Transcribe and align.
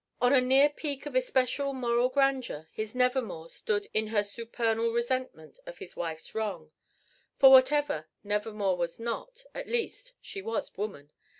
On 0.19 0.33
a 0.33 0.41
near 0.41 0.67
peak 0.67 1.05
of 1.05 1.13
especial 1.15 1.73
moral 1.73 2.09
grandeur, 2.09 2.67
his 2.71 2.95
Nevermore 2.95 3.51
stood 3.51 3.87
in 3.93 4.07
her 4.07 4.23
supernal 4.23 4.91
resentment 4.91 5.59
of 5.67 5.77
his 5.77 5.95
wife's 5.95 6.33
wrong. 6.33 6.71
For 7.37 7.51
whatever 7.51 8.07
Nevermore 8.23 8.77
was 8.77 8.99
not, 8.99 9.45
at 9.53 9.69
least, 9.69 10.13
she 10.19 10.41
was 10.41 10.75
woman. 10.75 11.11